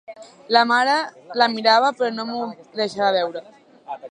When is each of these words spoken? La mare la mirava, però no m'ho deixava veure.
La 0.55 0.61
mare 0.69 0.95
la 1.41 1.49
mirava, 1.57 1.93
però 1.99 2.11
no 2.17 2.25
m'ho 2.31 2.43
deixava 2.81 3.13
veure. 3.21 3.45